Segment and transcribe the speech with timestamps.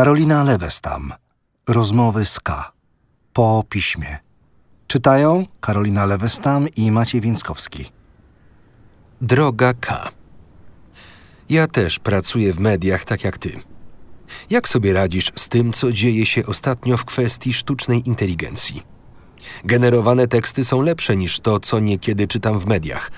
[0.00, 1.12] Karolina Lewestam.
[1.68, 2.72] Rozmowy z K.
[3.32, 4.18] Po piśmie.
[4.86, 7.84] Czytają Karolina Lewestam i Maciej Więckowski.
[9.20, 10.08] Droga K.
[11.48, 13.56] Ja też pracuję w mediach tak jak ty.
[14.50, 18.82] Jak sobie radzisz z tym, co dzieje się ostatnio w kwestii sztucznej inteligencji?
[19.64, 23.10] Generowane teksty są lepsze niż to, co niekiedy czytam w mediach.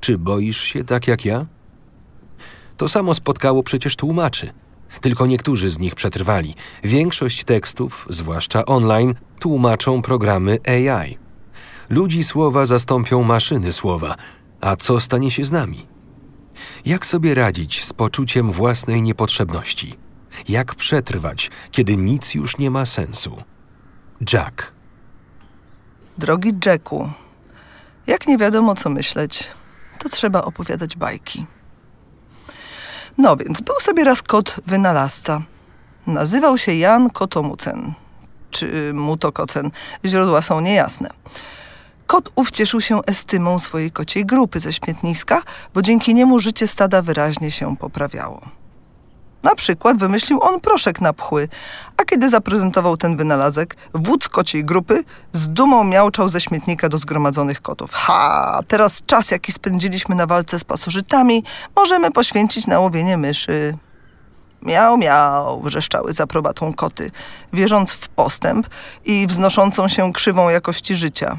[0.00, 1.46] Czy boisz się tak jak ja?
[2.76, 4.52] To samo spotkało przecież tłumaczy.
[5.00, 6.54] Tylko niektórzy z nich przetrwali.
[6.84, 11.18] Większość tekstów, zwłaszcza online, tłumaczą programy AI.
[11.90, 14.16] Ludzi słowa zastąpią maszyny słowa.
[14.60, 15.86] A co stanie się z nami?
[16.84, 19.94] Jak sobie radzić z poczuciem własnej niepotrzebności?
[20.48, 23.42] Jak przetrwać, kiedy nic już nie ma sensu?
[24.32, 24.72] Jack.
[26.18, 27.10] Drogi Jacku,
[28.06, 29.50] jak nie wiadomo co myśleć,
[29.98, 31.46] to trzeba opowiadać bajki.
[33.18, 35.42] No więc, był sobie raz kot wynalazca.
[36.06, 37.92] Nazywał się Jan Kotomucen,
[38.50, 39.70] czy Mutokocen.
[40.04, 41.10] Źródła są niejasne.
[42.06, 45.42] Kot ów cieszył się estymą swojej kociej grupy ze śmietniska,
[45.74, 48.61] bo dzięki niemu życie stada wyraźnie się poprawiało.
[49.42, 51.48] Na przykład wymyślił on proszek na pchły,
[51.96, 57.62] a kiedy zaprezentował ten wynalazek, wódz kociej grupy z dumą miałczał ze śmietnika do zgromadzonych
[57.62, 57.92] kotów.
[57.94, 58.60] Ha!
[58.68, 61.44] Teraz czas, jaki spędziliśmy na walce z pasożytami,
[61.76, 63.76] możemy poświęcić na łowienie myszy.
[64.62, 67.10] Miał, miał, wrzeszczały za aprobatą koty,
[67.52, 68.66] wierząc w postęp
[69.04, 71.36] i wznoszącą się krzywą jakości życia.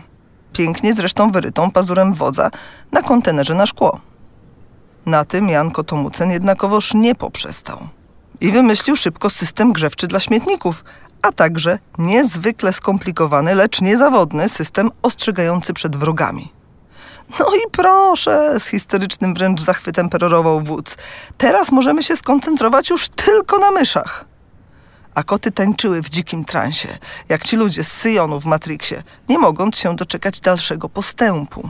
[0.54, 2.50] Pięknie zresztą wyrytą pazurem wodza
[2.92, 4.13] na kontenerze na szkło.
[5.06, 7.88] Na tym Jan Kotomucen jednakowoż nie poprzestał.
[8.42, 10.84] I wymyślił szybko system grzewczy dla śmietników,
[11.22, 16.52] a także niezwykle skomplikowany, lecz niezawodny system ostrzegający przed wrogami.
[17.40, 20.98] No i proszę, z historycznym wręcz zachwytem perorował wódz.
[21.38, 24.26] Teraz możemy się skoncentrować już tylko na myszach.
[25.16, 26.98] A koty tańczyły w dzikim transie,
[27.30, 31.70] jak ci ludzie z Syjonu w Matrixie, nie mogąc się doczekać dalszego postępu.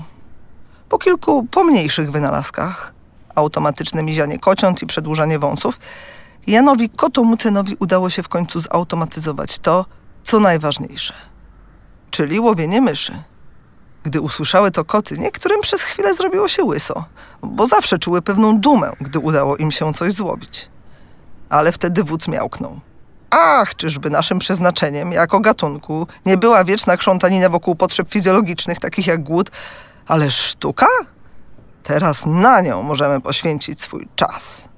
[0.89, 2.94] Po kilku pomniejszych wynalazkach,
[3.35, 5.79] automatyczne mizianie kociąt i przedłużanie wąsów,
[6.47, 9.85] Janowi Kotomucenowi udało się w końcu zautomatyzować to,
[10.23, 11.13] co najważniejsze,
[12.11, 13.23] czyli łowienie myszy.
[14.03, 17.05] Gdy usłyszały to koty, niektórym przez chwilę zrobiło się łyso,
[17.41, 20.69] bo zawsze czuły pewną dumę, gdy udało im się coś złowić.
[21.50, 22.79] Ale wtedy wódz miałknął.
[23.29, 29.23] Ach, czyżby naszym przeznaczeniem, jako gatunku, nie była wieczna krzątanina wokół potrzeb fizjologicznych, takich jak
[29.23, 29.51] głód,
[30.07, 30.88] ale sztuka?
[31.83, 34.69] Teraz na nią możemy poświęcić swój czas.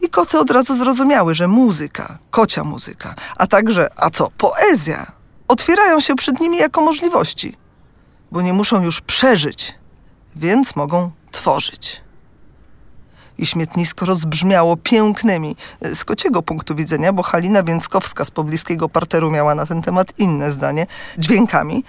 [0.00, 5.12] I koty od razu zrozumiały, że muzyka, kocia muzyka, a także, a co, poezja,
[5.48, 7.56] otwierają się przed nimi jako możliwości,
[8.32, 9.74] bo nie muszą już przeżyć,
[10.36, 12.02] więc mogą tworzyć.
[13.38, 15.56] I śmietnisko rozbrzmiało pięknymi,
[15.94, 20.50] z kociego punktu widzenia, bo Halina Więckowska z pobliskiego parteru miała na ten temat inne
[20.50, 20.86] zdanie,
[21.18, 21.84] dźwiękami,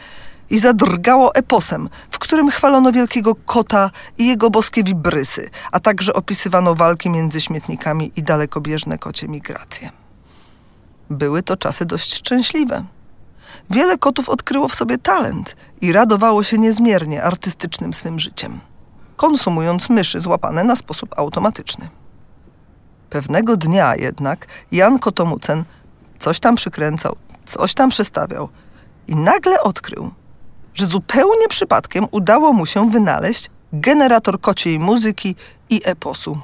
[0.50, 6.76] i zadrgało eposem, w którym chwalono wielkiego kota i jego boskie wibrysy, a także opisywano
[6.76, 9.92] walki między śmietnikami i dalekobieżne kocie migracje.
[11.10, 12.86] Były to czasy dość szczęśliwe.
[13.70, 18.60] Wiele kotów odkryło w sobie talent i radowało się niezmiernie artystycznym swym życiem,
[19.16, 21.90] konsumując myszy złapane na sposób automatyczny.
[23.10, 25.64] Pewnego dnia jednak Jan Kotomucen
[26.20, 27.16] coś tam przykręcał,
[27.46, 28.50] coś tam przestawiał
[29.08, 30.12] i nagle odkrył,
[30.74, 35.36] że zupełnie przypadkiem udało mu się wynaleźć generator kociej muzyki
[35.70, 36.38] i eposu.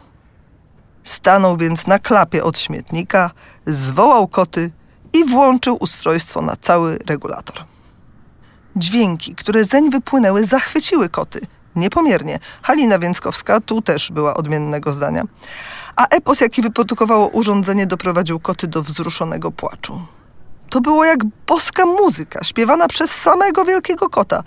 [1.03, 3.31] Stanął więc na klapie od śmietnika,
[3.65, 4.71] zwołał koty
[5.13, 7.55] i włączył ustrojstwo na cały regulator.
[8.75, 11.41] Dźwięki, które zeń wypłynęły, zachwyciły koty.
[11.75, 12.39] Niepomiernie.
[12.61, 15.23] Halina Więckowska tu też była odmiennego zdania.
[15.95, 20.01] A epos, jaki wyprodukowało urządzenie, doprowadził koty do wzruszonego płaczu.
[20.69, 24.43] To było jak boska muzyka, śpiewana przez samego wielkiego kota.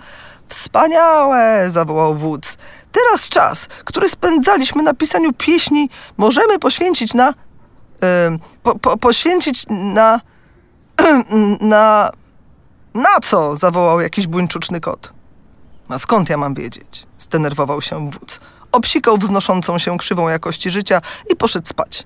[0.47, 1.71] Wspaniałe!
[1.71, 2.57] zawołał wódz.
[2.91, 7.27] Teraz czas, który spędzaliśmy na pisaniu pieśni, możemy poświęcić na.
[7.27, 10.21] Yy, po, po, poświęcić na.
[11.61, 12.11] na.
[12.93, 13.55] Na co?
[13.55, 15.13] zawołał jakiś buńczuczny kot.
[15.89, 17.07] A skąd ja mam wiedzieć?
[17.19, 18.39] zdenerwował się wódz.
[18.71, 21.01] Obsikał wznoszącą się krzywą jakości życia
[21.31, 22.03] i poszedł spać.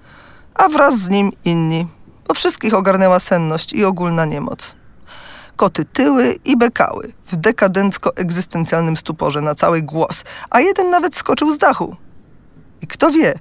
[0.56, 1.88] A wraz z nim inni
[2.28, 4.76] bo wszystkich ogarnęła senność i ogólna niemoc.
[5.56, 11.58] Koty tyły i bekały w dekadencko-egzystencjalnym stuporze na cały głos, a jeden nawet skoczył z
[11.58, 11.96] dachu.
[12.82, 13.34] I kto wie,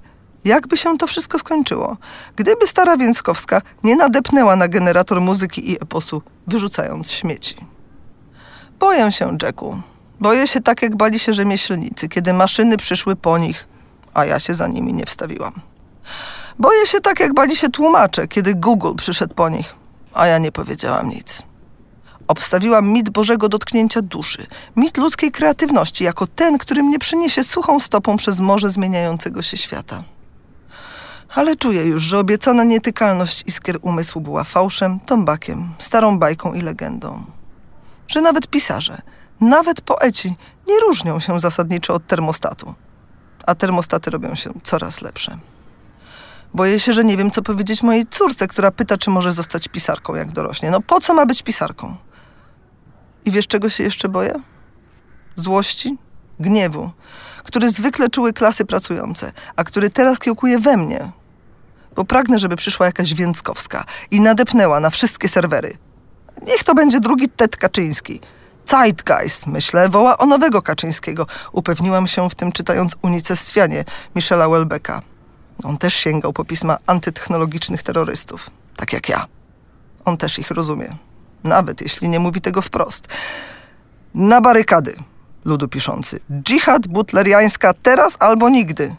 [0.44, 1.96] jakby się to wszystko skończyło,
[2.36, 7.56] gdyby stara Więckowska nie nadepnęła na generator muzyki i eposu, wyrzucając śmieci.
[8.78, 9.82] Boję się, Jacku.
[10.20, 13.68] Boję się tak, jak bali się rzemieślnicy, kiedy maszyny przyszły po nich,
[14.14, 15.52] a ja się za nimi nie wstawiłam.
[16.58, 19.74] Boję się tak, jak bali się tłumacze, kiedy Google przyszedł po nich,
[20.14, 21.42] a ja nie powiedziałam nic.
[22.28, 28.16] Obstawiłam mit Bożego dotknięcia duszy, mit ludzkiej kreatywności, jako ten, który mnie przyniesie suchą stopą
[28.16, 30.02] przez morze zmieniającego się świata.
[31.34, 37.24] Ale czuję już, że obiecana nietykalność iskier umysłu była fałszem, tombakiem, starą bajką i legendą.
[38.08, 39.02] Że nawet pisarze,
[39.40, 40.36] nawet poeci
[40.68, 42.74] nie różnią się zasadniczo od termostatu.
[43.46, 45.38] A termostaty robią się coraz lepsze.
[46.54, 50.14] Boję się, że nie wiem, co powiedzieć mojej córce, która pyta, czy może zostać pisarką,
[50.14, 50.70] jak dorośnie.
[50.70, 51.96] No po co ma być pisarką?
[53.24, 54.40] I wiesz, czego się jeszcze boję?
[55.36, 55.98] Złości,
[56.40, 56.90] gniewu,
[57.44, 61.10] który zwykle czuły klasy pracujące, a który teraz kiełkuje we mnie.
[61.96, 65.78] Bo pragnę, żeby przyszła jakaś Więckowska i nadepnęła na wszystkie serwery.
[66.46, 68.20] Niech to będzie drugi Ted Kaczyński.
[68.66, 71.26] Zeitgeist, myślę, woła o nowego Kaczyńskiego.
[71.52, 73.84] Upewniłam się w tym czytając unicestwianie
[74.14, 75.02] Michela Welbecka.
[75.64, 79.26] On też sięgał po pisma antytechnologicznych terrorystów, tak jak ja.
[80.04, 80.96] On też ich rozumie,
[81.44, 83.08] nawet jeśli nie mówi tego wprost.
[84.14, 84.96] Na barykady,
[85.44, 86.20] ludu piszący.
[86.42, 88.96] Dżihad butleriańska teraz albo nigdy.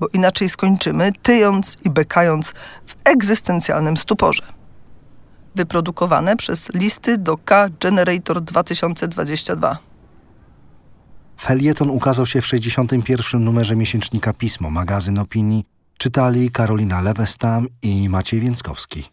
[0.00, 2.52] Bo inaczej skończymy tyjąc i bekając
[2.86, 4.42] w egzystencjalnym stuporze.
[5.54, 9.78] Wyprodukowane przez listy do K Generator 2022.
[11.40, 13.44] Felieton ukazał się w 61.
[13.44, 15.64] numerze miesięcznika Pismo, magazyn opinii.
[15.98, 19.11] Czytali Karolina Lewestam i Maciej Więckowski.